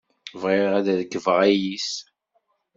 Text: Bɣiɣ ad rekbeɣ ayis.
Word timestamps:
Bɣiɣ 0.41 0.71
ad 0.79 0.87
rekbeɣ 0.99 1.37
ayis. 1.47 1.89